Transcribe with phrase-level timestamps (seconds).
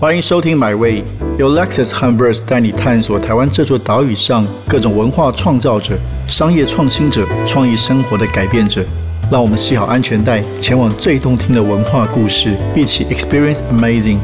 [0.00, 1.02] 欢迎收听《My Way》，
[1.40, 5.98] 由 Lexus h u m b e r s 带你探索台湾这座岛屿上各种文化创造者、
[6.28, 8.86] 商业创新者、创意生活的改变者。
[9.28, 14.18] 让我们系好安全带，前往最动听的文化故事，一起 Experience Amazing。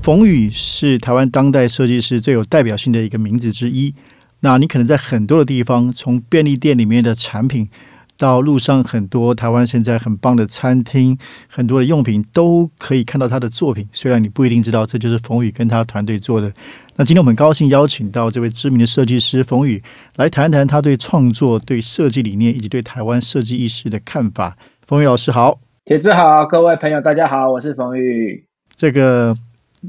[0.00, 3.92] 冯宇是台湾当代设计师最有代表性的一个名字之一。
[4.38, 7.68] 那你可能在很多的地方，从便利店里面的产品。
[8.16, 11.18] 到路上很多台湾现在很棒的餐厅，
[11.48, 13.88] 很多的用品都可以看到他的作品。
[13.92, 16.52] 虽然你不一定知道这就是冯宇跟他团队做的。
[16.96, 19.82] 那今天我们很高兴邀请到这位知名的设计师冯宇
[20.16, 24.56] 来谈谈他对创作、对设计理念以及对台湾设计意识的看法。
[24.86, 28.44] 冯宇老师好，铁子好，各位朋友大家好，我是冯宇。
[28.76, 29.36] 这个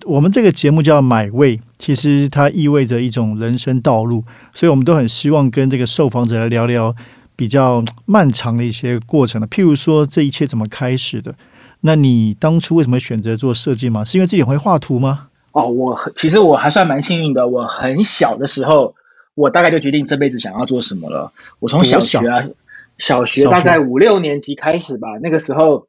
[0.05, 6.95] 我们这个节目叫买位，其实它意味着一种人生道路，所以我们都很希望跟这个受访者来聊聊。
[7.35, 11.35] 比较漫长的一些过程了，譬如说这一切怎么开始的？
[11.81, 14.03] 那你当初为什么选择做设计吗？
[14.03, 15.29] 是因为自己会画图吗？
[15.51, 17.47] 哦，我其实我还算蛮幸运的。
[17.47, 18.95] 我很小的时候，
[19.35, 21.31] 我大概就决定这辈子想要做什么了。
[21.59, 22.45] 我从小学啊，
[22.97, 25.09] 小学大概五六年级开始吧。
[25.21, 25.87] 那个时候，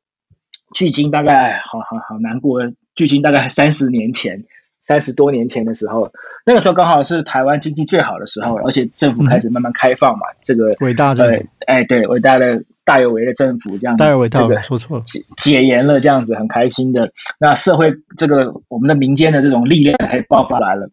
[0.75, 2.61] 距今大概好好好难过，
[2.95, 4.45] 距今大概三十年前。
[4.83, 6.13] 三十多年前的时候，
[6.47, 10.27] 那个时候刚好是台湾经济最好的时候，而且政府开始慢慢开放嘛。
[10.41, 17.11] 这个伟大的哎，对，伟大的大有为的政府这样，大有为这个说错了，解解严了这样子，很开心的。
[17.41, 20.89] 那社会这个我们的民间的这种力量开始爆发来了，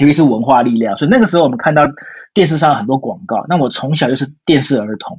[0.00, 0.94] 尤其是文化力量。
[0.98, 1.88] 所以那个时候我们看到
[2.34, 3.42] 电视上很多广告。
[3.48, 5.16] 那我从小就是电视儿童。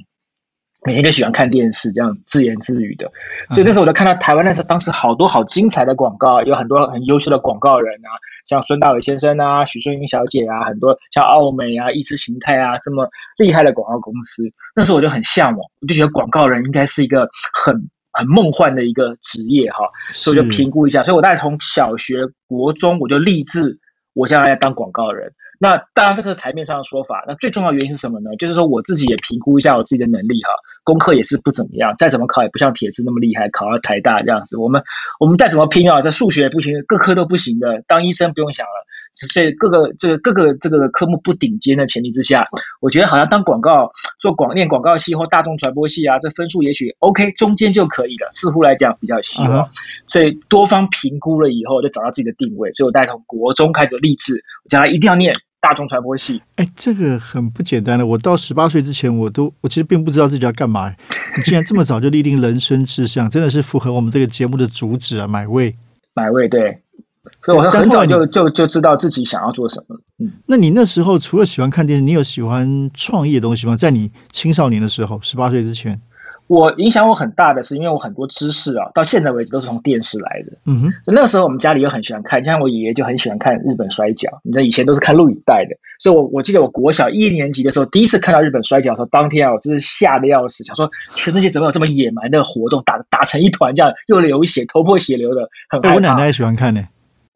[0.86, 3.10] 每天就喜欢看电视，这样自言自语的，
[3.50, 8.08] 所以那时候我就看到台湾那时候当时好多好精彩的广告，有很多很优秀的广告人啊，
[8.48, 14.44] 像孙大伟先生啊、许淑英小姐啊，很多像奥美啊、意识形态啊这么厉害的广告公司。
[14.76, 17.74] 那时候我就很向往，我就觉得广告人应该是一个很
[18.12, 23.76] 很梦幻的一个职业哈，所以我就评估一下，所以我大概从小学、国中我就立志，
[24.16, 25.32] 我将来要当广告人。
[25.58, 28.34] 那当然这个是台面上的说法，那最重要原因是什么呢？
[28.36, 30.52] 就是说我自己也评估一下我自己的能力哈。
[30.84, 34.58] 功课也是不怎么样，再怎么考也不像铁子那么厉害，考到台大这样子。
[34.58, 34.82] 我们
[35.18, 37.82] 我们再怎么拼啊，这数学不行，各科都不行的。
[37.86, 42.46] 当医生不用想了，所以各个这个各个这个科目不顶尖的前提之下，
[42.80, 43.90] 我觉得好像当广告
[44.20, 48.28] 做广念广告系或大众传播系啊，这分数也许 OK 中间就可以了。
[48.32, 49.68] 似乎来讲比较希望，
[50.06, 52.72] 所以多方评估了以后，就找到自己的定位。
[52.72, 55.32] 所以我带从国中开始立志，将来一定要念。
[55.58, 58.06] 大众传播系，哎，这个很不简单的。
[58.06, 60.94] 我到十八岁之前，我都我其实并不知道自己要干嘛。
[61.36, 65.26] 你竟然这么早就立定人生志向，真的是符合我们这个节目的主旨啊！
[65.26, 65.74] 买位，
[66.14, 66.78] 买位，对。
[67.42, 69.96] 所以我很早就就就知道自己想要做什么。
[70.18, 73.76] 嗯，那你那时候除了喜欢看电视，你有喜欢创业的东西吗？
[73.76, 76.00] 在你青少年的时候，十八岁之前。
[76.48, 80.52] 我影响我很大的是，因为我很多知识啊，到现在为止都是从电视来的。
[80.66, 95.94] 嗯哼，那个时候我们家里又很喜欢看，像我爷爷就很喜欢看日本摔跤，你知道以前都是看录影带的，所以我我记得我国小一年级的时候，第一次看到日本摔跤的时候，当天啊，我真是吓得要死，想说全世界怎么有这么野蛮的活动，打打成一团这样，又流血，头破血流的，很害怕。
[95.96, 96.80] 我奶奶也喜欢看呢。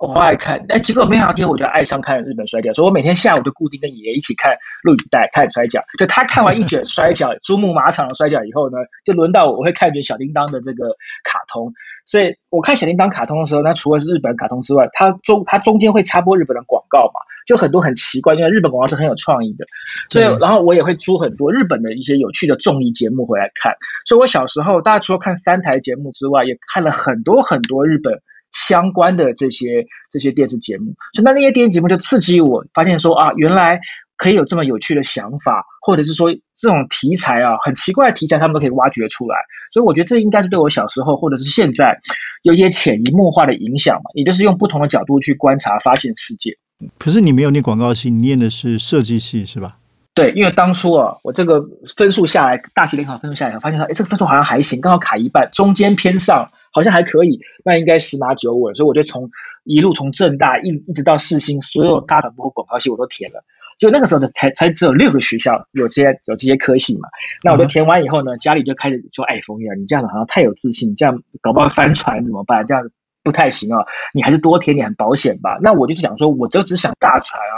[0.01, 5.83] 我不爱看，哎，结果没想到，我就爱上看日本摔跤，所以我每天下午就固定跟爷爷一起看录影带看摔跤。
[5.99, 10.87] 就他看完一卷摔跤，珠穆马场的摔跤以后呢，就轮到我，我会看一卷小叮当的这个
[11.23, 11.71] 卡通。
[12.07, 19.67] 所以我看小叮当卡通的时候，那除了是日本卡通之外，它中它中间会插播日本的广告嘛，就很多很奇怪，因为日本广告是很有创意的。
[20.09, 23.75] 所以，然后我也会租很多日本的一些有趣的综艺节目回来看。
[24.07, 28.23] 所以我小时候，大家除了看三台节目之外，也看了很多很多日本。
[28.53, 33.81] 相关的这些这些电视节目，所以那那些电视节目就刺激我，发现说啊，原来
[34.17, 39.37] 可以有这么有趣的想法，或者是说这种题材啊，很奇怪的题材，他们都可以挖掘出来。
[39.73, 41.97] 所以我觉得这应该是对我小时候或者是现在
[42.43, 46.57] 有一些潜移默化的影响嘛，也就是用不同的角度去观察、发现世界。
[46.99, 49.77] 可是你没有念广告系，你念的是设计系是吧？
[50.13, 51.65] 对，因为当初啊，我这个
[51.97, 56.51] 分数下来，大学联考分数下来，发现说，哎，这个分数好像还行，刚好卡一半，中间偏上。
[56.71, 59.31] 好像还可以，那应该十拿九稳，所以我就从
[59.65, 63.43] 一路从正大一一直到世新，所有大传播广告系我都填了。
[63.79, 67.09] 就那个时候的才才只有六个学校有这些有这些科系嘛。
[67.43, 72.67] 那我就填完以后呢，家里就开始说：“哎，冯宇啊，你这样子好像太有自信，这样搞不好翻船怎么办？
[72.67, 72.93] 这样子
[73.25, 77.57] 不太行啊，你还是多填点很保险吧。”那我就想说，我就只想大船啊。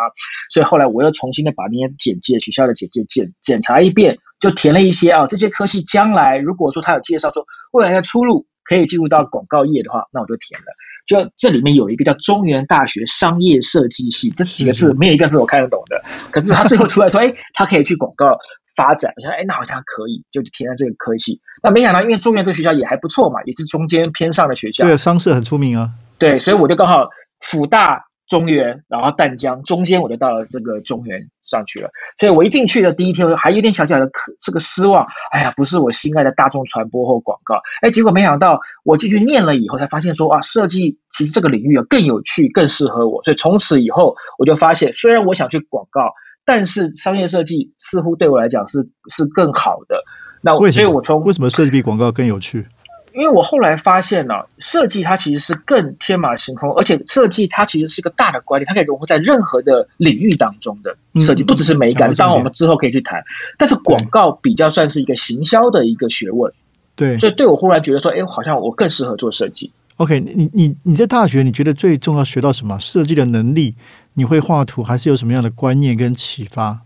[0.48, 8.46] 所以后来我又重新的把那些简介学校的简介检检查一遍，就填了一些啊，这些科系将来如果说他有介绍说未来的出路。
[8.64, 10.66] 可以进入到广告业的话，那我就填了。
[11.06, 16.02] 就这里面有一个叫中原大学商业设计系，这几个字没有一个是我看得懂的。
[16.30, 18.38] 可是他最后出来说，哎，他可以去广告
[18.76, 19.12] 发展。
[19.16, 21.40] 我想，哎，那好像可以，就填了这个科系。
[21.62, 24.84] 那没想到，因为中原这个学校也还不错嘛，也是中间偏上的学校。
[24.84, 25.90] 对，商社很出名啊。
[26.18, 27.08] 对，所以我就刚好
[27.40, 28.04] 辅大。
[28.32, 31.90] 中原，然后淡江，中间我就到了这个中原上去了。
[32.16, 35.06] 所以我一进去的第一天，我还有点小小的可这个失望。
[35.32, 37.56] 哎呀，不是我心爱的大众传播或广告。
[37.82, 43.22] 哎，结果没想到我进去念了以后，才发现说啊，设计其实这个领域啊更有趣，更适合我。
[43.22, 46.00] 所以从此以后，我就发现，虽然我想去广告，
[46.46, 50.02] 但是商业设计似乎对我来讲是是更好的。
[50.40, 52.66] 那所以，我从为什么设计比广告更有趣？
[53.14, 62.14] 因为我后来发现呢，设计它其实是更天马行空，而且设计它其实是一个大的观念，它可以融合在任何的领域当中的设计，不只是美感。
[62.14, 63.22] 当然，我们之后可以去谈。
[63.58, 66.52] 但是广告比较算是一个行销的一个学问，
[66.96, 67.18] 对。
[67.18, 69.70] 所以对我忽然觉得说，哎，好像我更适合做设计。
[69.96, 72.78] OK，你你你在大学你觉得最重要学到什么？
[72.80, 73.74] 设计的能力？
[74.14, 76.80] 你会画图，还是有什么样的观念跟启发？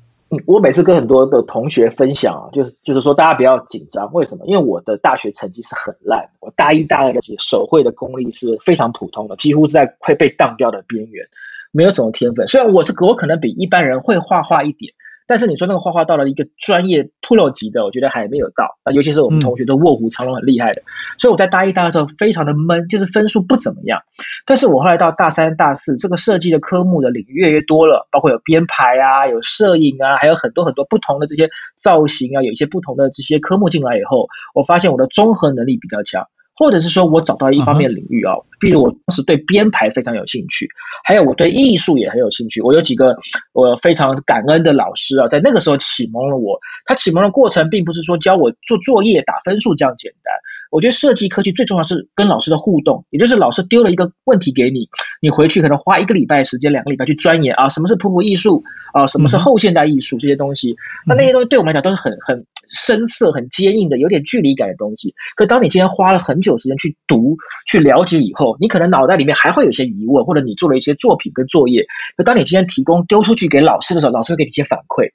[0.46, 4.12] 我每次跟很多的同学分享啊，就是就是说，大家不要紧张。
[4.12, 4.44] 为什么？
[4.46, 11.26] 因为我的大学成绩是很烂，我大一、大二的手绘的功力是非常普通的，几乎是在会被当掉的边缘，
[11.70, 12.46] 没有什么天分。
[12.46, 14.92] 虽然我是我可能比一般人会画画一点。
[15.26, 18.92] 但是你说那个画画到了一个专业 pro 级的，我觉得还没有到啊。
[18.92, 20.82] 尤其是我们同学都卧虎藏龙很厉害的，
[21.18, 24.00] 所以我在大一、大二的时候非常的闷，就是分数不怎么样。
[24.46, 36.26] 但是我后来到大三、大四，这个设计的科目的领域越来越多了，包括有编排啊，有摄影啊，还有很多很多不同的这些造型啊，有一些不同的这些科目进来以后，我发现我的综合能力比较强。
[36.56, 40.66] 或者是说我找到一方面领域啊，比如我当时对编排非常有兴趣，
[41.04, 42.62] 还有我对艺术也很有兴趣。
[42.62, 43.14] 我有几个
[43.52, 46.58] 我非常感恩的老师啊，在那个时候启蒙了我。
[46.86, 50.32] 他启蒙的过程并不是说教我做作业打分数这样简单。
[50.70, 54.88] 我觉得设计科技最重要是跟老师的互动，也就是老师丢了一个问题给你，
[55.20, 60.76] 你回去可能花一个礼拜时间、两个礼拜去钻研啊，什么是瀑布艺术啊，什么是后现代艺术这些东西。
[61.06, 65.14] 那那些东西对我们来讲都是很很深色、很坚硬的、有点距离感的东西。
[65.36, 67.36] 可当你今天花了很久时间去读、
[67.66, 71.86] 去了解以后，你可能脑袋里面还会有些疑问，或者你做了一些作品跟作业。
[72.16, 75.08] 可当你今天提供丢出去给老师的时候，老师会给你一些反馈。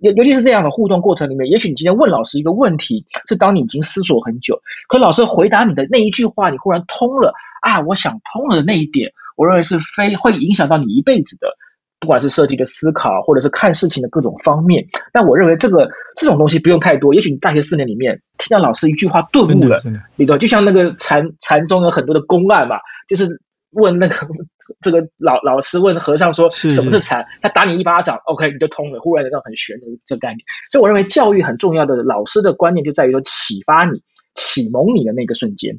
[0.00, 4.58] 尤尤其是这样的互动过程里面，也许你今天问老师一个问题，是当你已经思索很久，
[4.88, 7.32] 可老师回答你的那一句话，你忽然通了
[7.62, 7.80] 啊！
[7.86, 11.48] 我想通了的那一点，我认为是非会影响到你一辈子的，
[11.98, 14.82] 不管是设计的思考，或者是看事情的各种方面。
[15.12, 15.86] 但我认为这个
[16.16, 19.80] 这种东西不用太多，也许你大学四年里面听到老师一句话顿悟了，
[20.16, 20.38] 你懂？
[20.38, 22.76] 就像那个禅禅宗有很多的公案嘛，
[23.06, 23.28] 就是
[23.72, 24.16] 问那个。
[24.80, 29.00] 这个老老师问和尚说：“什么是禅？”他打你一巴掌，OK，你就通了。
[29.00, 30.38] 忽然那种很玄的这个概念，
[30.70, 34.02] 所以我认为教育很重要的老师的观念就在于说启发你、
[34.34, 35.78] 启蒙你的那个瞬间。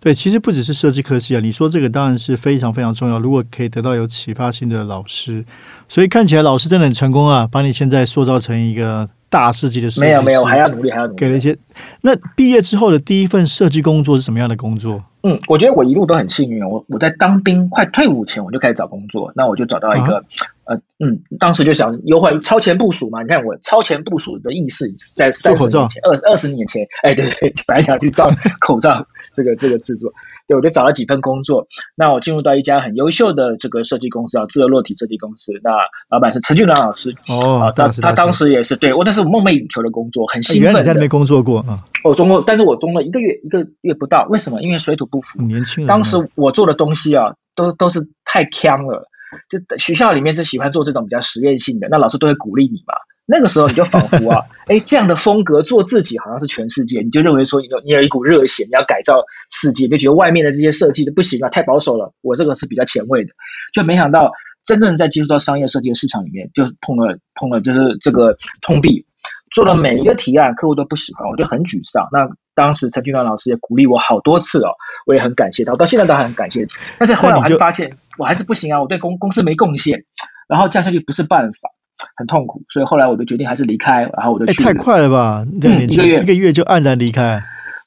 [0.00, 3.18] 对，其实不只是设计科系啊，你说这个当然是非常非常重要。
[3.18, 5.44] 如果可以得到有启发性的老师，
[5.88, 11.18] 所以看起来老师真的很成功啊，把你现在塑造成一个大设计没有没有，还要努力，还要努力。
[11.18, 11.56] 给了一些。
[12.00, 15.02] 那毕业之后的第一份设计工作是什么样的工作？
[15.22, 19.32] 嗯，我觉得我一路都很幸运我我在当兵快退伍前，我就开始找工作。
[19.34, 20.24] 那我就找到一个，
[20.64, 23.22] 呃，嗯，当时就想优化超前部署嘛。
[23.22, 29.04] 你看我超前部署的意识，在三十年前、二二十年前，哎，对对， 本来想去造口罩
[29.34, 30.12] 这个这个制作。
[30.48, 31.66] 对，我就找了几份工作。
[31.94, 35.52] 那我进入到一家很优秀的这个设计公司，啊自由落体设计公司。
[35.62, 35.70] 那
[36.08, 37.14] 老板是陈俊南老师。
[37.28, 40.72] 哦，他他当时也是对我，那是我梦寐以求的工作，很兴奋。
[40.72, 41.84] 你在那边工作过啊？
[42.02, 44.26] 我中过，但是我中了一个月，一个月不到。
[44.30, 44.62] 为什么？
[44.62, 45.42] 因为水土不服。
[45.42, 45.86] 年轻人。
[45.86, 49.06] 当时我做的东西啊，都都是太呛了。
[49.50, 52.94] 就学校里面就喜欢做这种比较实验性的，那老师都会鼓励你嘛。
[53.30, 62.14] 那个时候你就仿佛啊， 哎，这样的风格做自己好像是全世界，你就认为说你有你有一股热血，你要改造世界，就觉得外面的这些设计的不行啊，太保守了。
[62.22, 63.30] 我这个是比较前卫的，
[63.74, 64.32] 就没想到
[64.64, 69.04] 真正在接触到商业设计的市场里面，就碰了碰了，就是这个通壁，
[69.52, 72.08] 做了每一个提案，客户都不喜欢，我就很沮丧。
[72.10, 74.70] 那当时陈俊良老师也鼓励我好多次哦，
[75.04, 76.66] 我也很感谢他，到现在都还很感谢。
[76.98, 80.02] 但是后来我还是发现我还是不行啊，我对公公司没贡献，
[80.48, 81.68] 然后这样下去不是办法。
[82.16, 84.62] 很痛苦，所以后来我就决定还是离开，然后我就去。
[84.62, 85.44] 太快了吧！
[85.54, 87.42] 一个月一个月就黯然离开。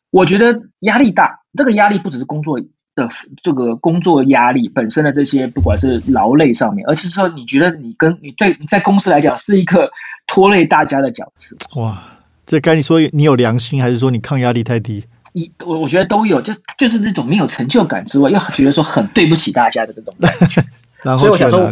[0.09, 2.59] 我觉得压力大，这个压力不只是工作
[2.95, 3.07] 的
[3.41, 9.89] 这个工作压力本身的这些，不管是劳累上面，而是说你觉得你跟你对你在公司来讲是一个
[10.27, 11.55] 拖累大家的角色。
[11.79, 12.03] 哇，
[12.45, 15.05] 这该你说你有良心，还是说你抗压力太低？
[15.31, 20.61] 你我我觉得都有，就就是那种没有成就感之外，又觉得说很对不起大家的这种感觉。
[21.17, 21.71] 所以我想说。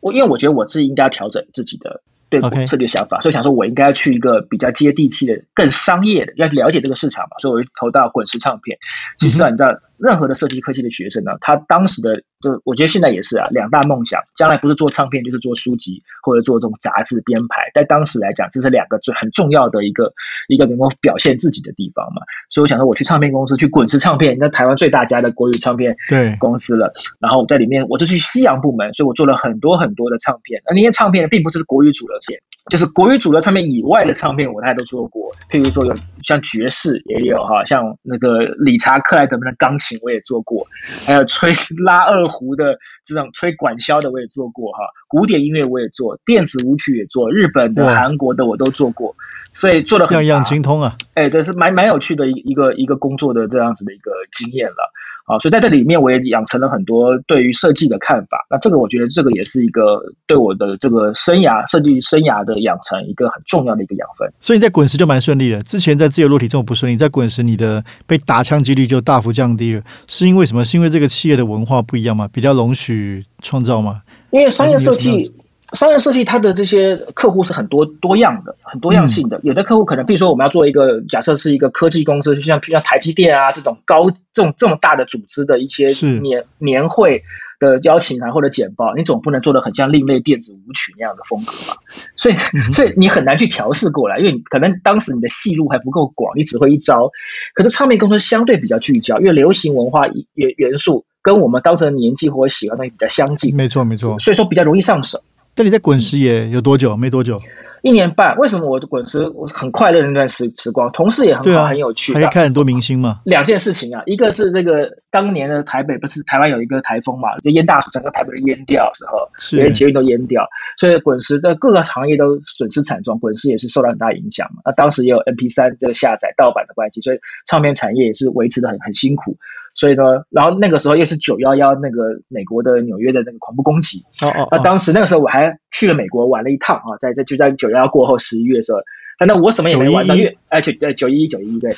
[0.00, 7.38] 我因为我觉得我自己应该要调整自己的对策略想法，所以想说我应该要去一个比较接地气的、更商业的，要了解这个市场嘛。
[7.38, 8.78] 所以我就投到滚石唱片。
[9.18, 17.70] 其实啊，你知道任何的设计科技的学生呢，他当时的就我觉得现在也是啊，两大梦想，将来不是做唱片就是做书籍或者做这种杂志编排。
[17.74, 20.12] 在当时来讲，这是两个最很重要的一个
[20.48, 22.22] 一个能够表现自己的地方嘛。
[22.48, 26.92] 所以我想说，我去唱片公司去滚石唱片，那台湾最大家的国语唱片对公司了。
[27.18, 30.62] 然后在里面，我就去西洋部门，所以我做了很多很多的唱片。
[30.66, 32.40] 而那些唱片并不是国语主流片，
[32.70, 35.34] 就是国语主流唱片以外的唱片，我大概都做过。
[35.50, 40.66] 譬如说有像爵士也有哈，像那个理查克莱德曼的钢琴我也做过，
[41.06, 41.50] 还有吹
[41.82, 49.14] 拉二胡的这种吹管箫的我也做过哈，古典音乐我也做，电子舞曲也做，日本的、韩国的我都做过，
[49.54, 50.94] 所以做的很样样精通啊。
[51.14, 54.92] 哎，对，是蛮蛮有趣的一一个一个工作的这样子的一个经验了。
[55.28, 58.46] 啊，所以在这里面我也养成了很多对于设计的看法。
[58.50, 64.26] 那这个我觉得这个也是一个对我的这个生涯设计生涯的养成一个很重要的一个养分。
[64.40, 65.62] 所以你在滚石就蛮顺利的。
[65.62, 69.82] 之前在自由落体这么不顺利，在滚石你的被打枪几率就大幅降低了。
[70.06, 70.64] 是因为什么？
[70.64, 72.26] 是因为这个企业的文化不一样吗？
[72.32, 74.00] 比较容许创造吗？
[74.30, 75.30] 因为商业设计。
[75.72, 79.38] 商业设计，它的这些客户是很多多样的，很多样性的。
[79.42, 85.88] 有的客户可能，比如说我们要做一个假设是一个科技公司，就像像台积电啊这种高这种这么大的组织的一些
[86.20, 87.22] 年年会
[87.58, 91.76] 的邀请函或者简报，你总不能做的很像另类电子舞曲那样的风格吧？
[92.16, 92.36] 所以，
[92.72, 97.10] 所以你很难去调试过来，因为可能当时你的戏路还不够广，你只会一招。
[97.54, 105.20] 可是唱片公司相对比较聚焦，因为流行文化元元素跟我们当时的年纪或者喜欢东西比较相近，没错没错，所以说比较容易上手。
[105.58, 106.96] 那你在滚石也有多久？
[106.96, 107.36] 没多久，
[107.82, 108.36] 一年半。
[108.36, 113.20] 为什么我滚石我很快乐那段时时光，同事也很好，很有趣，还看很多明星嘛。
[113.24, 120.46] 两件事情啊，一个是这个当年的台北不是台湾有一个台风嘛，就淹大水，整个台北都淹掉时候，连捷运都淹掉，
[120.78, 124.62] 所以滚石的各个行业都损失惨重，滚石也是受到很大影响嘛。
[124.64, 129.36] 那当时也有 M P 三这个下载盗版的关系，所以唱片产业也是维持的很很辛苦。
[129.78, 138.80] 所以呢，然后那个时候又是九幺幺那个美国的纽约的那个恐怖攻击，哦哦，那当时那个时候我还去了美国玩了一趟啊，在在就在九幺幺过后十一月的时候，
[139.18, 141.70] 反正我什么也没玩到，因为哎九对九一一九一对。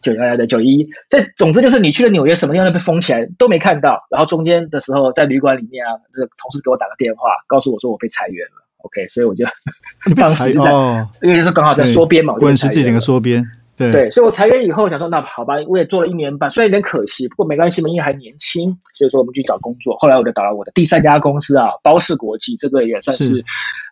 [0.00, 9.44] 九幺幺的九一，这 总之就是你去了纽约什么地方都被封起来都没看到，然后中间的时候在旅馆里面啊，这个同事给我打个电话，告诉我说我被裁员了，OK，所以我就
[10.14, 10.70] 当时就在，
[11.20, 13.44] 因为是刚好在缩编嘛，滚石这整个缩编。
[13.78, 19.96] 对，所以我裁员以后想说，那好吧，我也做了一年半，虽然有点可惜，不过没关系嘛，因为还年轻，所以说我们去找工作。
[19.98, 23.44] 后来我就找了我的第三家公司啊，包氏国际，这个也算是，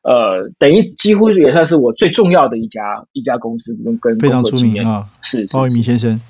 [0.02, 6.20] 呃，等于几乎也算是我最重要的一家一家公司，跟跟非常出名啊，是包一鸣先生，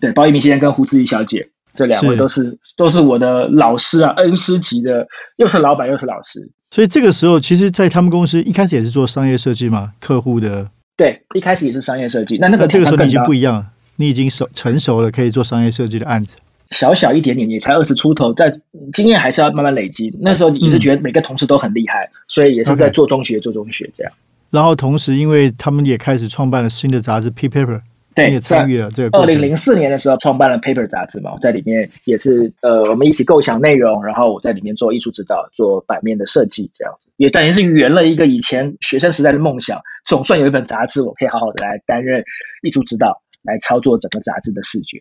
[0.00, 6.50] 对，包一鸣先生跟胡志怡小姐这两位都是都是我的老师啊，恩师级的，又是老板又是老师。
[6.70, 10.70] 所以这个时候，其实，在他们公司一开始也是做商业设计嘛，客户的。
[10.96, 16.36] 对，一开始也是商业设计，那那个这个时候你已经不一样了，你已经熟成熟了，可以做商业设计的案子。
[16.70, 18.50] 小小一点点，也才二十出头，在
[18.92, 20.10] 经验还是要慢慢累积。
[20.20, 24.12] 那时候也是觉得每个同事都很厉害，所以也是在做中学、做中学这样。
[24.50, 27.76] 然后同时，因为他们也开始创办了新的杂志《P Paper》。
[28.14, 29.18] 对，也参与了这个。
[29.18, 39.80] 二零零四年的时候，创办了《Paper》杂志嘛，我在里面也是呃，我们一起构想内容，然后我在里面做艺术指导，做版面的设计，这样子也等于是圆了一个以前学生时代的梦想。
[40.04, 42.22] 总算有一本杂志，我可以好好的来担任
[42.62, 45.00] 艺术指导，来操作整个杂志的视觉。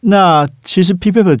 [0.00, 1.34] 那其实《Paper》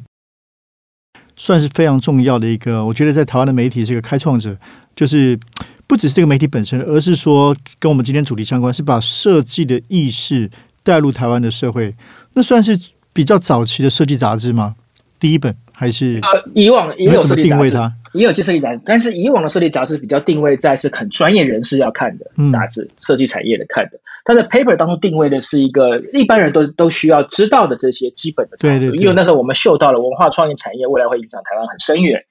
[1.34, 4.56] 算是非常重要的一个，我觉得在台湾的媒体是一个开创者，
[4.94, 5.38] 就是
[5.86, 10.50] 不只是这个媒体本身，而是说跟我们今天主题相关，是把设计的意识。
[10.86, 11.92] 带入台湾的社会，
[12.34, 12.78] 那算是
[13.12, 14.76] 比较早期的设计杂志吗？
[15.18, 16.20] 第一本还是？
[16.22, 23.98] 呃，以往也有设计杂志，也有设计杂志，但是以往的设计杂志比较定位在是很专业人士要看的杂志，设计产业的看的。
[24.24, 28.90] 它的 paper 当中定位的是一个一般人都都需要知道的这些基本的对对。
[28.90, 32.22] 因为那时候我们嗅到了文化创意产业未来会影响台湾很深远，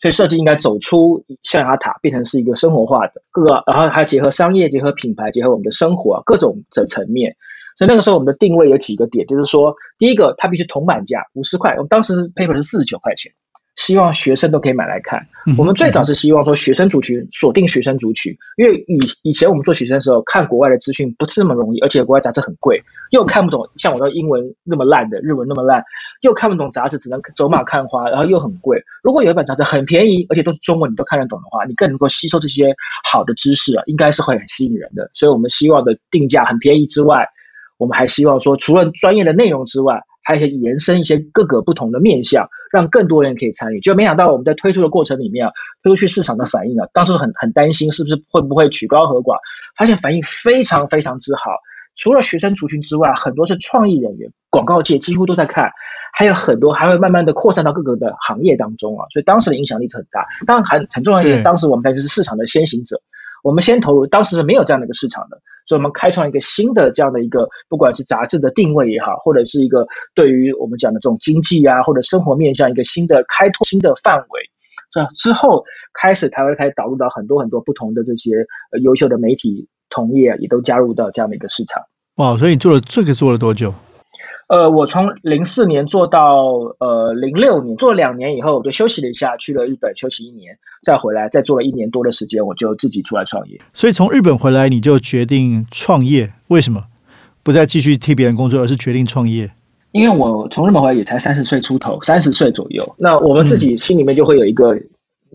[0.00, 7.36] 所以设计应该走出象牙塔，变成是一个生活化的各个，然后还结合商业、结合品牌、结合我们的生活各种的层面。
[7.78, 13.30] 所以那个时候我们的定位有几个点，就是说，第一个它必须铜板价五十块，我们当时 paper 是四十九块钱，
[13.76, 15.24] 希望学生都可以买来看。
[15.56, 22.82] 我们最早是希望说学生族群锁定学生族群，因为以以前我们做学生的时候看国外的资讯不是那么容易，而且国外杂志很贵，
[23.12, 25.84] 又看不懂，像我的英文那么烂的，日文那么烂，
[26.22, 28.82] 又看不懂杂志，只能走马看花，然后又很贵。
[29.04, 32.74] 如果有一本杂志很便宜，而且都是中文，你都看得懂的话，你更能够吸收这些
[33.08, 35.08] 好的知识啊，应该是会很吸引人的。
[35.14, 37.28] 所以我们希望的定价很便宜之外。
[37.78, 43.80] 我们还希望说，除了专业的内容之外，还可以延伸一些各个不同的面向，让更多人可以参与。
[43.80, 49.38] 就没想到我们在推出的过程里面啊，推出去市场的反应啊，当初很很担心是不是会不会曲高和寡，
[49.74, 51.52] 发现反应非常非常之好。
[51.96, 55.70] 除了学生族群之外，很多是创意人员，广告界几乎都在看，
[56.12, 60.26] 还有很多还会慢慢的扩散到各个的行业当中啊，所以当时的影响力是很大。
[60.46, 63.00] 当然很很重要一点，当时我们就是市场的先行者，
[63.42, 74.40] 我们先投入，当时是没有这样的一个市场的，所以我们开创一个新的这样的一个，不管是杂志的定位也好，或者是一个对于我们讲的这种经济啊或者生活面向一个新的开拓新的范围。
[74.90, 78.46] 这之后开始，台湾开始导入到很多很多不同的这些
[78.82, 81.82] 优秀的媒体同业，也都加入到这样的一个市场。
[82.16, 82.34] 哇！
[82.38, 83.74] 所以你做了这个做了多久？
[84.48, 86.42] 呃，我从零四年做到
[86.78, 93.60] 呃零六年，做了两年以后，我就休息了一下，去了日本休息一年，再回来，再做了一年多的时间，我就自己出来创业。
[93.74, 96.32] 所以从日本回来，你就决定创业？
[96.48, 96.84] 为什么
[97.42, 99.50] 不再继续替别人工作，而是决定创业？
[99.92, 102.94] 因为我从日本回来也才三十岁出头，三十岁左右。
[102.98, 104.74] 那我们自己心里面就会有一个，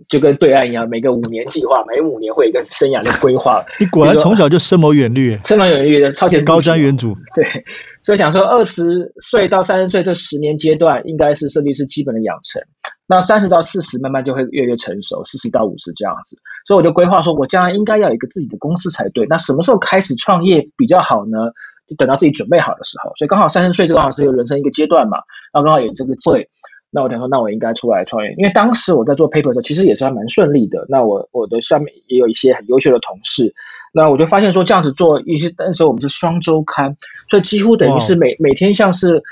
[0.10, 3.64] 就跟对岸一样，每个五年计划，每五年会有一个生涯的规划。
[3.80, 7.16] 你果然从小就深谋远虑，深谋远虑的超前高瞻远瞩。
[7.36, 7.46] 对，
[8.02, 12.62] 所以讲说二十岁到三十岁这十年阶段，应该是设计师基本的养成。
[13.08, 16.38] 那三十到四十慢慢就会越来越成熟，四十到五十这样子。
[16.66, 19.26] 所以我就规划说，我将来应该要有一个自己的公司才对。
[19.30, 21.38] 那什么时候开始创业比较好呢？
[21.86, 25.18] 就等到自己准备好的时候，所以刚好三十岁，这刚好是有人生一个阶段嘛，
[25.52, 26.48] 然后刚好有这个机会，
[26.94, 28.34] 那我想说，那我应该出来创业。
[28.38, 30.86] 因为当时我在做 paper 的时候，其实也是还蛮顺利的。
[30.88, 33.54] 那我我的上面也有一些很优秀的同事，
[33.94, 36.96] 那我就发现说，这样子做一些那时候我们是双周刊，
[37.30, 39.24] 所以几乎等于是每每天像是。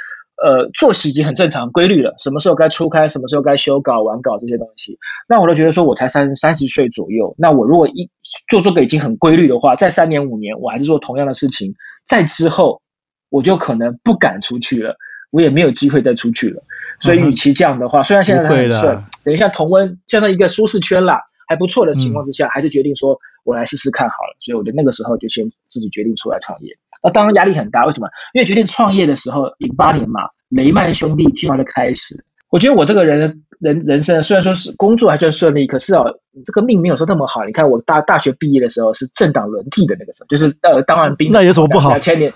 [0.44, 2.15] 呃，作息已经很正常、规律了。
[2.18, 4.98] 什么时候该出刊，什么时候该修稿、完稿这些东西，
[5.30, 8.10] 那我都觉得说，我才三三十岁左右，那我如果一
[8.50, 11.75] 做这个已经很规律的话，在三年五年，我还是做同样的事情，
[12.08, 12.82] 在之后
[13.30, 14.96] 我就可能不敢出去了，
[15.30, 16.63] 我也没有机会再出去了。
[17.01, 24.38] 所以，与其这样的话，虽然现在很顺，等一下同温降到一个舒适圈啦，还不错的情况之下，还是决定说我来试试看好了。
[24.39, 26.77] 所以，我就那个时候就先自己决定出来创业。
[27.03, 28.08] 那当然压力很大，为什么？
[28.34, 32.24] 因为决定创业的时候，零八年嘛，雷曼兄弟计划的开始。
[32.51, 36.03] 我觉得我这个人人人生虽然说是工作还算顺利，可是哦，
[36.46, 37.46] 这个命没有说那么好。
[37.46, 41.89] 你看我大大学毕业的时候是政党轮替的那个时候，就是呃当完兵，那有什么不好？
[41.89, 42.31] 两千年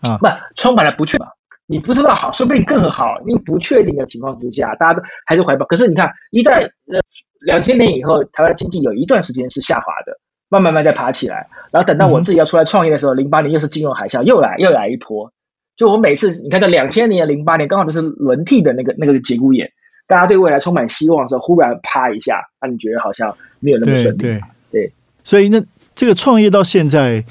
[0.00, 0.26] 啊，不
[0.56, 1.26] 充满了不确嘛，
[1.70, 3.14] 你不知道好，说不定更好。
[3.24, 5.64] 你不确定的情况之下，大家都还是怀抱。
[5.66, 7.00] 可是你看，一旦呃
[7.40, 10.18] 两千年以后，台湾经济有一段时间是下滑的。
[10.52, 15.32] 慢慢慢再爬起来，然后等到我自己要出来创业的时候，零八年又是金融海啸，又来又来一波。
[15.76, 19.70] 就我每次你看，这两千年、零八年刚好就是轮替的那个那个节骨眼，
[20.08, 24.18] 大家对未来充满希望的时候，忽然啪一下，那你觉得好像没有那么顺利。
[24.18, 24.40] 对
[24.72, 24.92] 对，
[25.22, 25.62] 所以那
[25.94, 27.24] 这个创业到现在。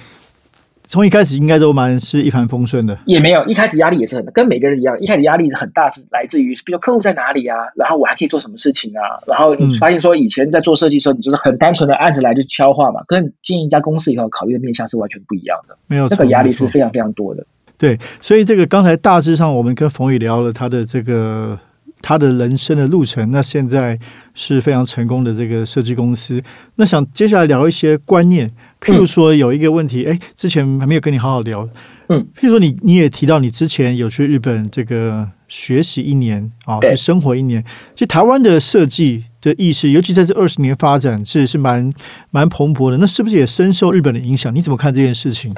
[0.89, 17.45] 从一开始应该都蛮是一帆风顺的，也没有一开始压力也是很跟每个人一样，一开始压力是很大，是来自于比如客户在哪里啊，然后我还可以做什么事情啊，然后你发现说以前在做设计的时候，你就是很单纯的按着来就消化嘛，跟经营一家公司以后考虑的面向是完全不一样的，没有那个压力是非常非常多的。
[17.77, 21.59] 对，所以这个刚才大致上我们跟冯宇聊了他的这个。
[22.01, 23.99] 他的人生的路程，那现在
[24.33, 26.41] 是非常成功的这个设计公司。
[26.75, 28.49] 那想接下来聊一些观念，
[28.81, 31.67] 譬如说有一个问题，哎，之前还没有跟你好好聊，
[32.07, 37.63] 嗯，譬如说你你也提到你之前有去日本这个学习一年啊，去生活一年。
[37.93, 41.93] 其实台湾的设计的意识，尤其在这二十年发展，是是蛮
[42.31, 42.97] 蛮蓬勃的。
[42.97, 44.53] 那是不是也深受日本的影响？
[44.55, 45.53] 你怎么看这件事情？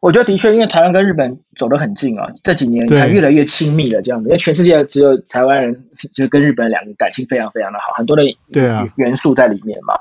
[0.00, 4.00] 我觉得的确，因为台湾跟日本走得很近啊，这几年才越来越亲密了。
[4.00, 5.76] 这样子，因为全世界只有台湾人
[6.12, 8.22] 就跟日本两个感情非常非常的好，很多的
[8.94, 9.94] 元素在里面嘛。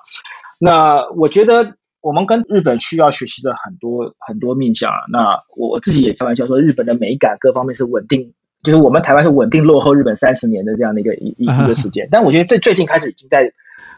[0.59, 1.75] 那我觉得
[2.07, 5.03] 我们跟日本需要学习的很多很多面向啊。
[5.11, 8.31] 那我自己也开玩笑说，日本的美感各方面是稳定，
[8.63, 12.07] 就是我们台湾是稳定落后日本三十年的这样的一个一一个时间。
[12.09, 13.51] 但我觉得这最近开始已经在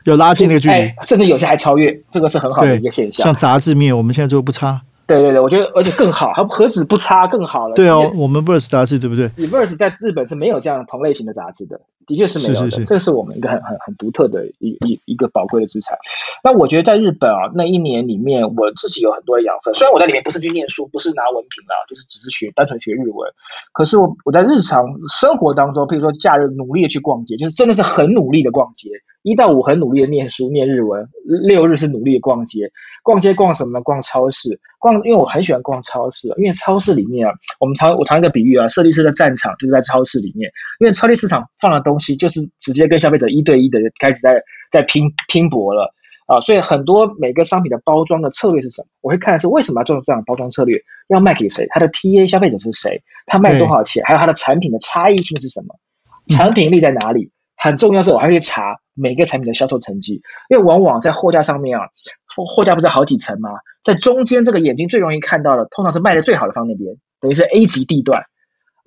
[0.06, 3.26] 有拉近那个距离，甚至有些还超越，这个是很好的一个现象。
[3.26, 4.82] 像杂志面，我们现在做不差。
[5.06, 7.76] 对对对，我觉得而且更好，它何止不差，更好了。
[7.76, 12.84] 对哦，我们 Verse 杂志对不对？Verse 在日本是没有这样同类型的杂志的，的确是没有的。
[12.86, 15.96] 这是我们一个很很很独特的一一一个宝贵的资产。
[16.44, 19.72] 那我觉得在日本啊，那一年里面，我自己有很多的养分。
[19.76, 23.32] 虽然我在里面不是去念书，不是拿文凭啊，就是只是学单纯学日文。
[23.72, 28.90] 可是我我在日常生活当中，比如说假日努力的去逛街，就是真的是很努力的逛街。
[29.22, 31.06] 一到五很努力的念书念日文，
[31.44, 32.72] 六日是努力的逛街。
[33.04, 33.82] 逛街逛什么呢？
[33.82, 34.60] 逛超市。
[34.80, 36.34] 逛，因为我很喜欢逛超市。
[36.38, 40.50] 因为超市里面啊，我们常我常一个比喻啊，设计师的战场就是在超市里面。
[40.80, 45.94] 因为超级市场放的东西就是直接跟消费者一对一的开始在在拼拼搏了
[46.28, 46.40] 啊。
[46.42, 48.88] 所以很多每个商品的包装的策略是什么？
[49.02, 50.80] 我会看的是为什么要做这样包装策略？
[51.10, 51.68] 要卖给谁？
[51.70, 53.02] 它的 TA 消费者是谁？
[53.26, 54.04] 它卖多少钱？
[54.06, 55.76] 还有它的产品的差异性是什么？
[56.36, 57.32] 产品力在哪里？
[57.62, 61.88] 很重要是，我还会查每个产品的销售成绩，因为往往在货架上面啊，
[62.34, 63.50] 货货架不是好几层吗？
[63.84, 68.24] 在中间这个眼睛最容易看到的，通常是卖的最好的放那边，等于是 A 级地段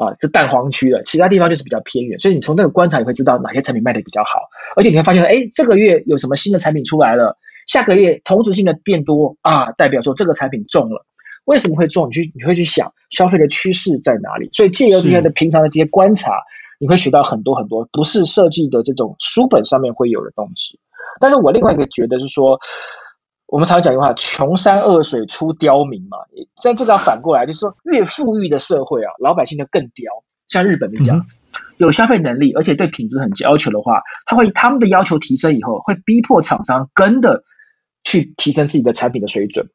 [0.02, 2.18] 啊，是蛋黄区的，其他地方就是比较偏远。
[2.18, 4.40] 所以你从这个观察，你会知道哪些产品卖的比较好，
[4.76, 7.36] 而且你会发现，哎，这个月有什么新的产品出来了，
[7.66, 11.06] 下个月同质性的变多啊，代表说这个产品中了。
[11.44, 12.08] 为什么会中？
[12.08, 14.48] 你去你会去想消费的趋势在哪里？
[14.52, 16.32] 所以借由这些的平常的这些观察，
[16.78, 20.78] 你会学到很多很多不是设计的这种书本上面会有的东西。
[21.20, 22.60] 但是我另外一个觉得是说，
[23.52, 26.16] 我们常讲一句话：“穷山恶水出刁民”嘛。
[26.64, 30.10] 但这个反过来，就是说，越富裕的社会啊，老百姓就更刁。
[30.48, 31.36] 像日本的这样子，
[31.76, 37.44] 有消费能力，而且对品质很要求的话，他会他们的要求提升以后，会逼迫厂商跟的
[38.04, 39.68] 去提升自己的产品的水准。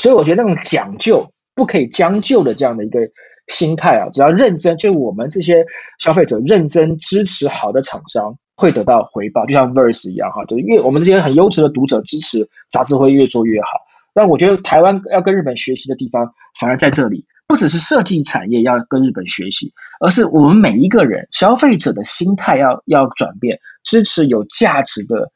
[0.00, 3.00] 所以我觉得那种讲究不可以将就的这样的一个
[3.48, 5.66] 心态啊，只要认真，就我们这些
[5.98, 9.46] 消费者认真支持好的厂商，会得到回报。
[9.46, 13.68] 就像 Verse 一样哈，就是越我们这些很优质的读者支持杂志会越做越好。
[14.14, 25.30] 那我觉得台湾要跟日本学习的地方，反而在这里，不只是设计产业要跟日本学习，而是我们每一个人消费者的心态要要转变，支持有价值的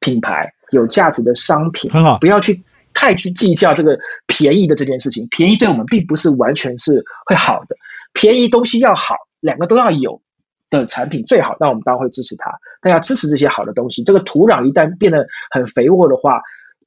[0.00, 2.62] 品牌、有价值的商品，很好，不要去。
[2.94, 7.74] 太去计较这个便宜的这件事情，便宜对我们并不是完全是会好的。
[8.12, 10.20] 便宜东西要好，两个都要有
[10.80, 12.50] 的产品最好，那我们当然会支持它。
[12.80, 16.40] 但要支持这些好的东西，这个土壤一旦变得很肥沃的话，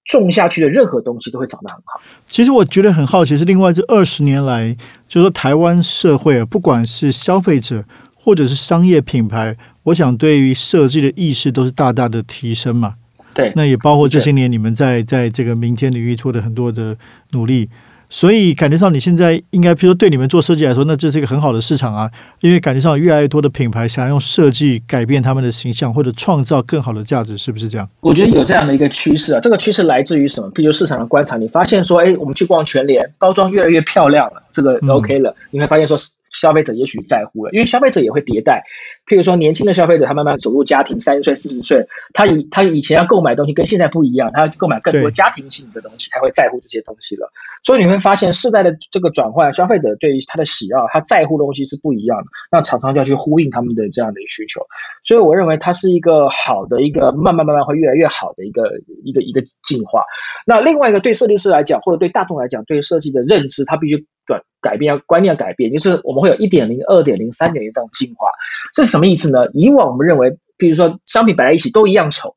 [0.04, 2.00] 种下去的任何东西都会长得很好。
[2.28, 4.76] 其实我觉得很好奇是，另外这二十年来，
[5.08, 7.84] 就是说台湾社会啊，不管是消费者
[8.16, 12.96] 或者是商业品牌，我想对于设计的意识都是大大的提升嘛。
[13.34, 16.96] 对，那也包括这些年你们在在这个民间领域做的很多的
[17.32, 17.70] 努力，
[18.10, 22.10] 所以感觉上你现在应该，比如说对你们做设计来说，那这是一个很好的市场啊，
[22.42, 27.90] 因为感觉上越来越多的品牌想要用设计改变他们的形象，或者创造更好的价值，是不是这样？
[28.02, 30.50] 我觉得有这样的一个趋势啊，这个趋势来自于什么？
[30.52, 35.98] 比如市场的观察，你发现说，哎，我们去逛全联，包装越来越漂亮了，这个 OK 了，你会发现说。
[36.36, 38.62] 消费者也许在乎了，因为消费者也会迭代。
[39.06, 47.32] 譬如说，年轻的消费者他慢慢走入家庭，三十岁、四十岁，他以他以前要购买东西跟现在不一样，他要购买更多家庭性的东西，他会在乎这些东西了。
[47.64, 52.26] 所以你会发现，世代的这个转换，消费者对于他的喜好、他在乎的东西是不一样的。
[52.52, 54.62] 那厂商就要去呼应他们的这样的需求。
[55.04, 58.64] 所以我认为它是一个好的一个慢慢慢慢会越来越好的一个
[59.04, 60.04] 一个一个进化。
[60.48, 64.06] 那另外一个对设计师来讲，或者对大众来讲，对设计的认知，他必须。
[64.28, 68.28] 转改变要观念要改变，就是我们会有一点零、二点零、三点零这种进化，
[68.74, 69.48] 这是什么意思呢？
[69.54, 72.36] 以往我们认为，比如说商品摆在一起都一样丑，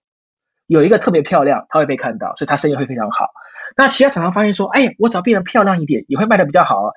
[0.67, 3.29] 有一个特别漂亮，它会被看到，所以它生意会非常好。
[3.77, 6.93] 那其他厂商发现说，哎，我只要变得漂亮一点，也会卖的比较好，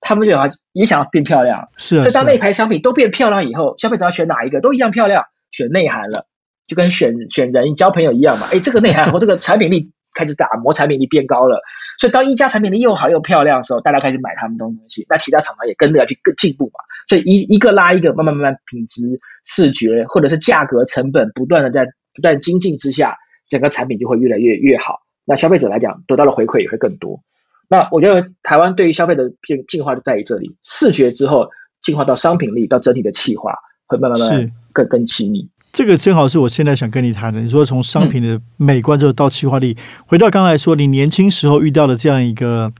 [0.00, 1.68] 他们就要也想要变漂亮。
[1.78, 6.26] 是，所以当那一排商品都变漂亮以后，消费者要选哪一个都一样漂亮，选内涵了，
[6.66, 8.48] 就跟选选人交朋友一样嘛。
[8.52, 11.60] 哎，这个内涵和这个产品力开始打磨，产品力变高了。
[11.98, 16.80] 所以，当一家产品力又好又漂亮的时候，大家开始买他们东西，那其他厂商也跟着要去更进步嘛。
[17.08, 23.16] 所以一一个拉一个，慢慢慢慢，品质、视觉或者是价格、成本不断的在不断精进之下，
[23.48, 25.00] 整个产品就会越来越越好。
[25.24, 27.20] 那消费者来讲，得到的回馈也会更多。
[27.68, 31.48] 那我觉得台湾对于消费的进进化就在于这里，视觉之后
[31.80, 33.54] 进化到商品力，到整体的气化，
[33.86, 35.48] 会慢慢慢慢更更细腻。
[35.74, 37.40] 这个正好是我现在想跟你谈的。
[37.40, 42.70] 你说从商品的美观之后到企划力，回到刚才说你年轻时候遇到的这样一个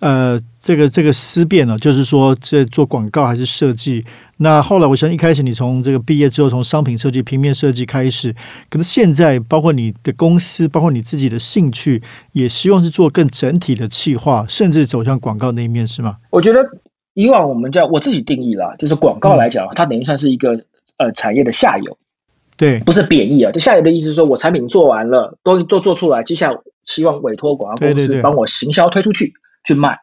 [0.00, 4.02] 呃，这个这个思辨呢，就是说这做广告还是设计？
[4.38, 8.34] 那后来我想一开始你从这个毕业之后从商品设计、平面设计开始，
[8.70, 12.02] 可是现在包括你的公司，包括你自己的兴趣，
[12.32, 16.16] 也希望是做更整体的企划，甚至走向广告那一面，是吗？
[16.30, 16.60] 我觉得
[17.12, 20.64] 以往我们叫我自己定义啦，就是广告来讲，它等于算是一个
[20.96, 21.98] 呃产业的下游。
[22.56, 29.98] 对，不是贬义啊，就下游的意思是说，我产品做完了，都都做出来，接下来希望委托广告公司帮我行销推出去去卖。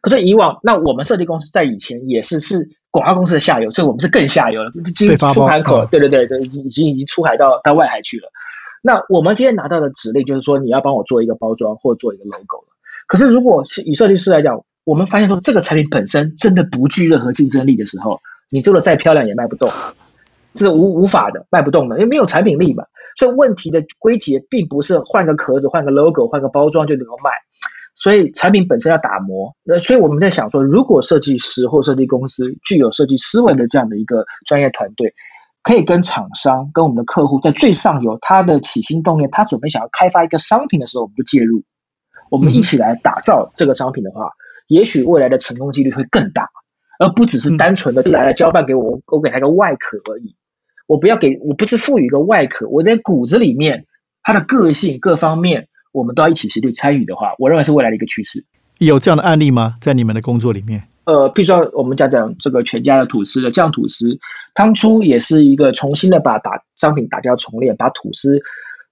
[0.00, 8.30] 可是以往，那我们设计公司在以前也是是广告公司的下游，所以我们是更下游了，经出海口，对对对对，已经已经出海到到外海去了。
[8.80, 12.76] 那我们今天拿到的指令就是说，你要帮我做一个包装或做一个 logo 了。
[13.06, 18.20] 可是如果是以设计师来讲，我们发现说这个产品本身真的不具任何竞争力的时候，
[18.50, 19.68] 你做的再漂亮也卖不动。
[20.54, 22.84] 是无无法的，卖不动的，因为没有产品力嘛。
[23.16, 27.30] 所以问题的归结并不是换个壳子、换个 logo、换个包装就能够卖，
[27.96, 29.56] 所以产品本身要打磨。
[29.64, 35.12] 那所以我们在想说，如果设计师或设计公司具有设计思维的这样的一个专业团队，
[35.64, 41.64] 可以跟厂商、跟我们的客户在最上游，他的起心动念，他准备想要开发一个商品的时候，我们就介入，
[42.30, 44.30] 我们一起来打造这个商品的话，
[44.68, 46.48] 也许未来的成功几率会更大，
[46.98, 50.34] 而不只是单纯的来了交办给我，我给他一个外壳而已。
[50.86, 53.86] 我不要给我不是赋予一个外壳，我在骨子里面，
[54.22, 58.44] 他的个性各方面，我们都要一起协力参与的话，我认为是未来的一个趋势。
[58.78, 59.74] 有这样的案例吗？
[59.80, 60.82] 在你们的工作里面？
[61.04, 64.18] 呃，譬如说我们讲讲这个全家的吐司的酱吐司，
[64.54, 68.40] 当初也是一个重新的把打商品打掉重练，把吐司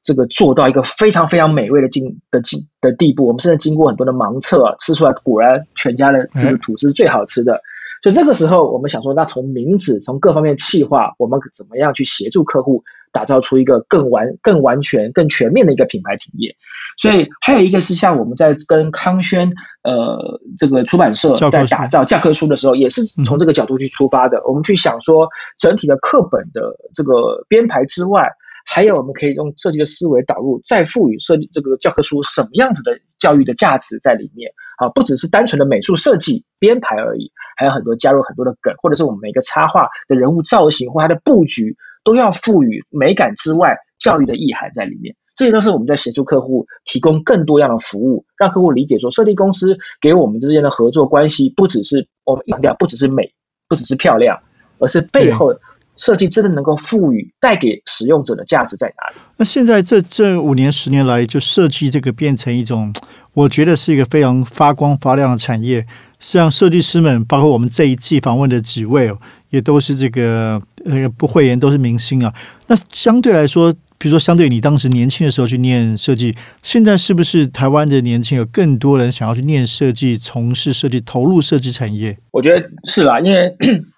[0.02, 3.26] 这个做到一个非常非常美味的境的境的地步。
[3.26, 7.62] 我们甚至经过很多的盲测，吃出来果然全家的这个吐司最好吃的。
[8.06, 16.54] 所以这个时候，我们想说，那从名字，从各方面气化，我们怎么样去协助客户打造出一个更完、更完全、更全面的一个品牌体验？
[16.96, 19.50] 所以还有一个是像我们在跟康轩
[19.82, 24.40] 呃这个出版社在打造教科书的时候，也是从这个角度去出发的。
[24.46, 28.28] 我们去想说，整体的课本的这个编排之外。
[28.68, 34.88] 还有，我们可以用设计的思维导入，再赋予设计这个教科书什么样子的教育的价值在里面啊？
[34.90, 45.16] 不只是单纯的美术设计编排而已，还有很多加入很多的梗，或者是我们每个插画的人物造型或它的布局，都要赋予美感之外教育的意涵在里面。
[45.34, 53.34] 这些都是我们在协助客户提供更多样的服务，让客户理解说，设计公司给我们之间的合作关系，不只是我们强调，不只是美，
[53.68, 54.42] 不只是漂亮，
[54.78, 55.54] 而是背后。
[55.96, 59.16] 设计真的能够赋予带给使用者的价值在哪里？
[59.36, 62.92] 那现在这这五年十年来，就设计这个变成一种，
[63.32, 65.86] 我觉得是一个非常发光发亮的产业。
[66.18, 69.18] 像设计师们，包括我们这一季访问的几位哦，
[69.50, 72.32] 也都是这个呃不会言都是明星啊。
[72.68, 82.16] 那相对来说，比如说相对你当时年轻的时候去念设计，现在是不是台湾的年轻有更多人想要去念设计、从事设计、投入设计产业？
[82.30, 83.56] 我觉得是啦，因为。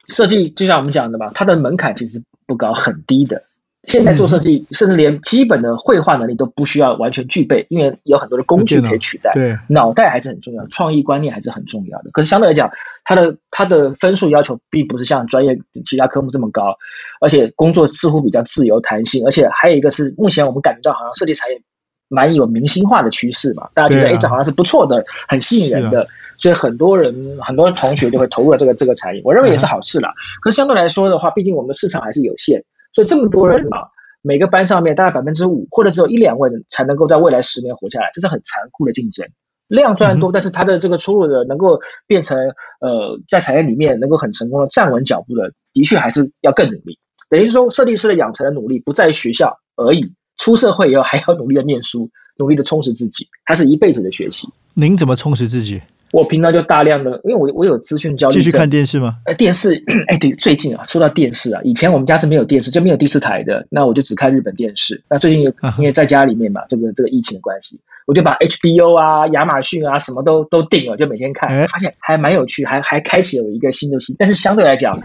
[0.08, 3.42] 设计就像我们讲的嘛，它的门槛其实不高，很低的。
[3.84, 9.30] 现在做设计，甚至连基本的绘画能力都不需要完全具备，因为有很多的工具可以取代。
[9.32, 12.10] 对，脑袋还是很重要，创意观念还是很重要的。
[12.10, 12.70] 可是相对来讲，
[13.04, 16.76] 它的它的分数要求并不是像专业其他科目这么高，
[17.22, 21.62] 而且工作似乎比较自由弹性，而且还有一个是，目前我们感觉到好像设计产业。
[22.08, 26.06] 蛮有明星化的趋势嘛，大家觉得哎，这好像是不错的，很吸引人的，
[26.38, 30.12] 所以很多人很多同学就会投入了这个这个产业，我认为也是好事啦。
[30.40, 33.88] 可是相对来说的话，毕竟我们的市场还是有限，所以这么多人嘛，
[34.22, 39.26] 每个班上面大概百分之五或者只有一两位才能够在未来十年活下来，这是很残酷的竞争。
[39.68, 42.38] 量虽然多，但是它的这个出路的能够变成
[42.80, 46.98] 呃在产业里面能够很成功的站稳脚步的，的确还是要更努力。
[47.28, 50.14] 等于说，设计师的养成的努力不在于学校而已。
[50.48, 52.08] 出社会以后还要努力的念书，
[52.38, 54.48] 努力的充实自己，它是一辈子的学习。
[54.72, 55.78] 您怎么充实自己？
[56.10, 58.34] 我平常就大量的，因为我我有资讯焦虑。
[58.34, 59.16] 继续看电视吗？
[59.26, 59.74] 呃，电视，
[60.06, 65.04] 哎，对，最近啊，说到电视啊，以前我们家是没有电视，就没有第四台的，那我就只看日本电视。
[65.10, 74.16] 那最近因为在家里面嘛，这个这个疫情的关系，我就把 HBO 啊、亚马逊啊什么都都订了，就每天看，发现还蛮有趣，还还开启了一个新的世界。
[74.18, 74.98] 但是相对来讲，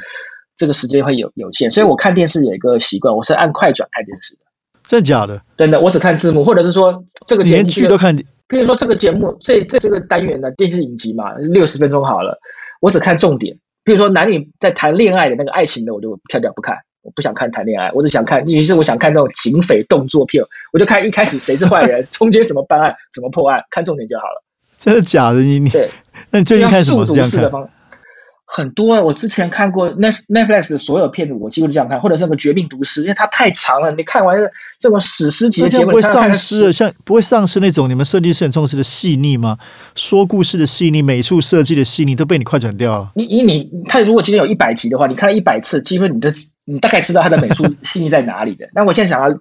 [0.55, 4.39] 这个时间会有有限，所以我看电视有一个习惯，我是按快转看电视的。
[4.85, 5.41] 真的假的？
[5.57, 8.15] 真的，我只看字幕，或者是说这个连剧都看。
[8.47, 12.37] 比如说这个节目，这这是个单元的电视影集嘛，六十分钟好了，
[12.81, 13.57] 我只看重点。
[13.83, 18.45] 比如说男女在谈恋爱的那个爱情的，我就跳掉不看，我不想看谈恋爱，我只想看。
[18.45, 24.43] 于是我想看那种警匪动作片，我就看一开始谁是坏人， 中间怎么办案，怎么破案，看重点就好了。
[24.77, 25.39] 真的假的？
[25.39, 25.89] 你你对？
[26.29, 27.69] 那你最近看什么这样看？
[28.55, 34.37] 很多，我之前看过 Net Netflix 的所有片子，我几乎都这样看，或者是那个《绝命毒师》，因为它太长了，你看完
[34.77, 39.57] 这种史诗级的节目，不会丧失，像不会丧失那种你们设计师很重视的细腻吗？
[39.95, 43.11] 说故事的细腻、美术设计的细腻都被你快转掉了。
[43.15, 46.29] 你你你，他如果今天有一百集的话，你看了一百次，几乎你的
[46.65, 48.69] 你大概知道他的美术细腻在哪里的。
[48.75, 49.35] 那我现在想要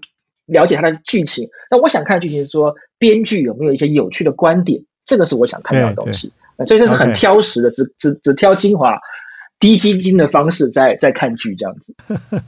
[0.46, 6.32] 了解他的剧情，那我想看的剧情是说编剧有没有一些有趣的观点，这个是我想看到的东西。
[6.66, 8.98] 所以这是很挑食的，只只只挑精华、
[9.58, 11.94] 低基金的方式在在看剧这样子。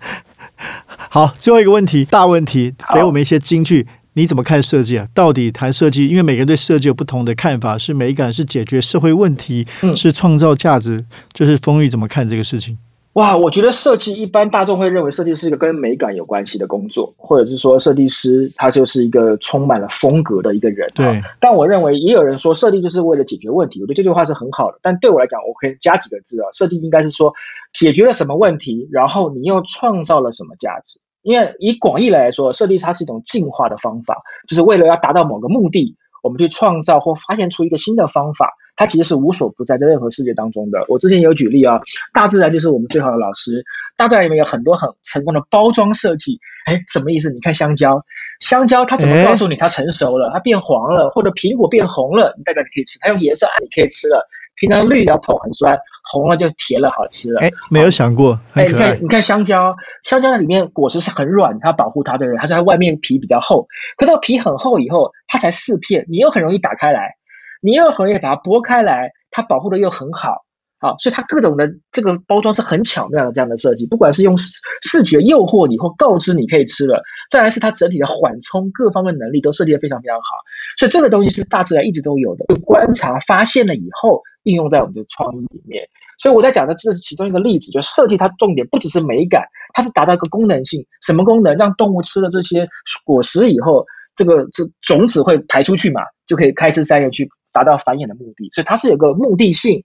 [1.10, 3.86] 好，最后一个问题，大问题，给我们一些金句。
[4.16, 5.08] 你怎么看设计啊？
[5.12, 11.04] 到底谈设计，因为每个人对设计有不同的看法，是美感，是解决社会问题，是创造价值。
[11.32, 12.78] 就是风雨怎么看这个事情？
[13.14, 20.90] 哇，我觉得设计一般大众会认为设计是一个跟美感有关系的工作，或者是说设计师他就是一个充满了风格的一个人。
[20.96, 24.80] 对，但我认为也有人说设计就是为了解决问题，我觉得这句话是很好的。
[24.82, 27.32] 但对我来讲，我可以加几个字啊，设计应该是说
[27.72, 30.98] 解决了什么问题，然后你又创造了什么价值。
[31.22, 35.96] 因为以广义来说，设计它是一种进化的方法，就是为了要达到某个目的。
[36.24, 40.82] 我们去创造或发现出一个新的方法，它其实是无所不在在任何世界当中的。
[40.88, 41.78] 我之前有举例啊，
[42.14, 43.62] 大自然就是我们最好的老师。
[43.98, 47.30] 大自然里面有很多很成功的包装设计，哎，什么意思？
[47.30, 48.00] 你看香蕉，
[48.40, 50.30] 香蕉它怎么告诉你它成熟了？
[50.32, 52.98] 它变黄了，或者苹果变红了，你代表你可以吃。
[53.00, 54.26] 它用颜色，你可以吃了。
[54.56, 55.76] 平常绿要痛很酸，
[56.10, 57.40] 红了就甜了好吃了。
[57.40, 62.38] 哎，没有想过，哎，你看，你看香蕉，香蕉的里面果实是很软，它保护它，对不对？
[62.38, 67.14] 它是它外面皮比较厚，可到皮很厚以后，它才四片，你又很容易打开来，
[67.60, 70.44] 你又很容易把它剥开来，它保护的又很好。
[70.80, 80.36] 啊，所以它各种的这个包装是很巧妙的这样的设计，不管是用视觉诱惑你或告知你可以吃了，再来是它整体的缓冲各方面能力都设计的非常非常好，
[80.76, 85.82] 所以这个东西是大自然一直都有的，就观察发现了以后应用在我们的创意里面。
[86.16, 91.56] 所以我在讲的这是其中一个例子，就设计它重点不只是美感，它是达到一个功能性，什么功能？
[91.56, 92.68] 让动物吃了这些
[93.04, 99.82] 果实以后，这个这种子会排出去嘛，就可以开枝散叶去达到繁衍的目的，所以它是有个目的性。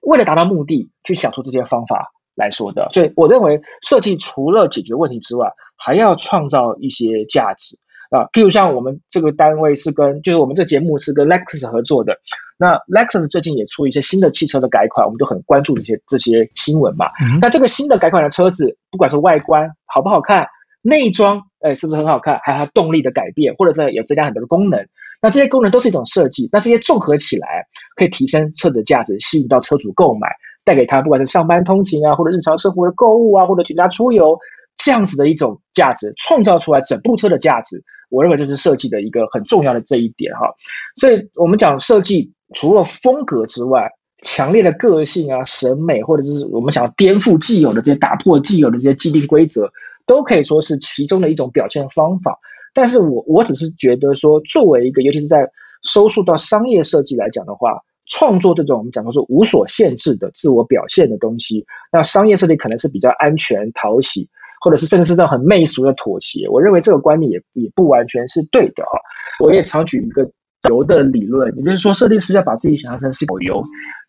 [0.00, 7.76] 为了达到目的，去想出这些方法来说的，所以我认为设计除了解决问题之外，还要创造一些价值
[8.10, 8.26] 啊。
[8.32, 12.18] 譬如像我们这个单位是跟，就是我们这节目是跟 Lexus 合作的。
[12.58, 17.06] 那 Lexus 最近也出一些新的汽车的改款，我们都很关注这些这些新闻嘛。
[17.40, 20.46] 那这个新的改款的车子，不管是外观好不好看，
[20.82, 24.86] 内装哎是不是很好看，还有它动力的改变，或者是有增加很多的功能。
[25.20, 27.66] 那这些功能都是一种设计，那这些综合起来
[27.96, 30.28] 可以提升车子的价值，吸引到车主购买，
[30.64, 34.38] 带给他不管是上班通勤啊，或者日常生活的购物啊，或者全家出游
[34.78, 40.54] 这样子的一种价值，创造出来整部车的价值，我认为就是设计的一个很重要的这一点哈。
[40.96, 43.90] 所以我们讲设计，除了风格之外，
[44.22, 49.70] 强烈的个性啊、审美，或者是我们想要颠覆既有的这些、打破既有的这些既定规则，
[50.06, 52.38] 都可以说是其中的一种表现方法。
[52.72, 55.50] 但是我我只是觉得说，作为一个，尤其是在
[55.82, 64.28] 收束到商业设计来讲的话，创作这种我们讲的是无所限制的自我表现的东西，那商业设计可能是比较安全讨喜，
[64.60, 66.48] 或者是甚至是那种很媚俗的妥协。
[66.48, 68.98] 我认为这个观念也也不完全是对的哈。
[69.44, 70.30] 我也常举一个
[70.68, 73.62] 游的理论，也就是说，设计师要把自己想象成是导游。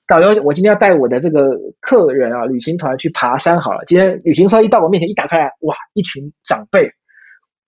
[0.08, 3.84] 导游，我今天要带我的这个客人啊，旅行团去爬山好了。
[3.86, 6.92] 今天旅行车一到我面前一打开来，哇，一群长辈。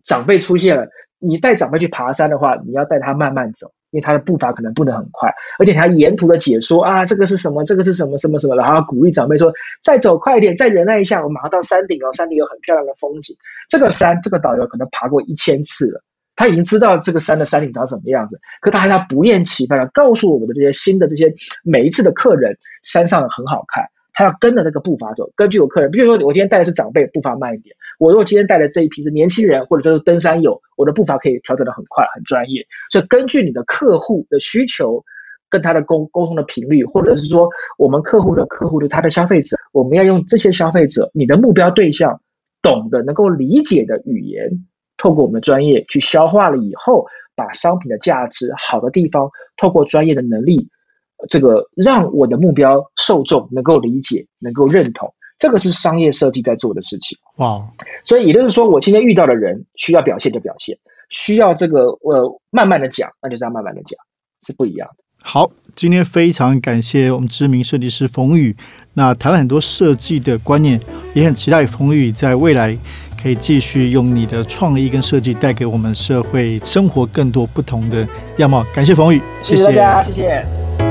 [0.04, 0.88] 长辈出现了，
[1.20, 13.36] 你带长辈去爬山的话，你要带他慢慢走，因为他的步伐可能不能很快，而且他沿途的解说啊，这个是什么，这个是什么，什么什么，然后鼓励长辈说，再走快一点，再忍耐一下，我马上到山顶哦，山顶有很漂亮的风景。
[13.70, 16.04] 这个山，这个导游可能爬过一千次了，
[16.36, 23.86] 他已经知道这个山的山顶长什么样子，可他还要不厌其烦的告诉我们的这些新的这些每一次的客人，山上很好看。
[24.24, 25.32] 要跟着这个步伐走。
[25.36, 32.66] 根据我客人，比如说我今天带的是长辈，步伐慢一点；我如果今天带的这一批是年轻人，或者说是登山友，我的步伐可以调整的很快、很专业。
[32.92, 35.04] 所以根据你的客户的需求，
[35.50, 42.22] 跟他的沟沟通的频率，或者是说我们客户的客户的他的消费者，我们要用这些消费者，你的目标对象
[42.62, 44.66] 懂得、能够理解的语言，
[44.98, 47.06] 透过我们的专业去消化了以后，
[47.36, 50.70] 把商品的价值好的地方，透过专业的能力。
[51.30, 57.18] 这个让我的目标受众能够理解、能够认同，这个是商业设计在做的事情。
[57.38, 57.62] 哇！
[58.04, 60.78] 所以也就是说，我今天遇到的人需要表现就表现，
[61.10, 63.98] 需要这个呃慢慢的讲，那就这样慢慢的讲，
[64.46, 65.04] 是不一样的。
[65.24, 68.56] 好，今天非常感谢我们知名设计师冯宇，
[68.96, 70.82] 那谈了很多设计的观念，
[71.14, 72.76] 也很期待冯宇在未来
[73.22, 78.08] 可以继续用你的创意跟设计带给我们社会生活更多不同的
[78.38, 78.66] 样貌。
[78.74, 80.91] 感谢冯宇，谢谢大家，谢谢。